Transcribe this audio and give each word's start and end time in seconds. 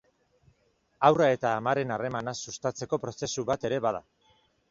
Haurra 1.09 1.25
eta 1.33 1.51
amaren 1.57 1.93
harremana 1.97 2.35
sustatzeko 2.45 3.01
prozesu 3.05 3.47
bat 3.53 3.67
ere 3.71 3.79
bada. 3.87 4.03